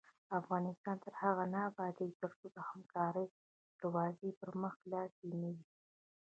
[0.39, 3.27] افغانستان تر هغو نه ابادیږي، ترڅو د همکارۍ
[3.79, 5.65] دروازې پر مخ خلاصې نه وي.